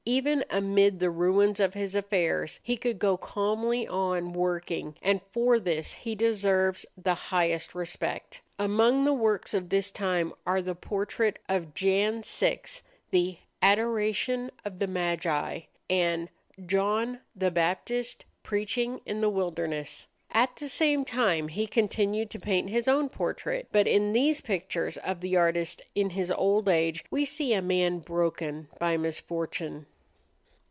Even 0.03 0.43
amid 0.49 0.97
the 0.97 1.11
ruins 1.11 1.59
of 1.59 1.75
his 1.75 1.93
affairs 1.95 2.59
he 2.63 2.75
could 2.75 2.97
go 2.97 3.17
calmly 3.17 3.87
on 3.87 4.33
working; 4.33 4.97
and 4.99 5.21
for 5.31 5.59
this 5.59 5.93
he 5.93 6.15
deserves 6.15 6.87
the 6.97 7.13
highest 7.13 7.75
respect. 7.75 8.41
Among 8.57 9.03
the 9.05 9.13
works 9.13 9.53
of 9.53 9.69
this 9.69 9.91
time 9.91 10.33
are 10.43 10.59
the 10.59 10.73
portrait 10.73 11.37
of 11.47 11.75
Jan 11.75 12.23
Six, 12.23 12.81
the 13.11 13.37
"Adoration 13.61 14.49
of 14.65 14.79
the 14.79 14.87
Magi," 14.87 15.61
and 15.87 16.29
"John 16.65 17.19
the 17.35 17.51
Baptist 17.51 18.25
Preaching 18.41 19.01
in 19.05 19.21
the 19.21 19.29
Wilderness." 19.29 20.07
At 20.33 20.55
the 20.55 20.69
same 20.69 21.03
time 21.03 21.49
he 21.49 21.67
continued 21.67 22.31
to 22.31 22.39
paint 22.39 22.69
his 22.69 22.87
own 22.87 23.09
portrait; 23.09 23.67
but 23.71 23.85
in 23.85 24.13
these 24.13 24.41
pictures 24.41 24.97
of 24.97 25.21
the 25.21 25.35
artist 25.35 25.83
in 25.93 26.11
his 26.11 26.31
old 26.31 26.67
age 26.67 27.03
we 27.11 27.23
see 27.23 27.53
a 27.53 27.61
man 27.61 27.99
broken 27.99 28.67
by 28.79 28.97
misfortune. 28.97 29.85